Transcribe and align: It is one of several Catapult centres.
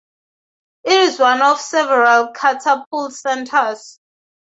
It 0.83 0.93
is 0.93 1.19
one 1.19 1.43
of 1.43 1.61
several 1.61 2.33
Catapult 2.33 3.13
centres. 3.13 3.99